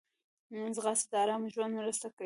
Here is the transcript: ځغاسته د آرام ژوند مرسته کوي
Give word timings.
ځغاسته 0.75 1.07
د 1.11 1.13
آرام 1.23 1.43
ژوند 1.53 1.73
مرسته 1.79 2.07
کوي 2.13 2.19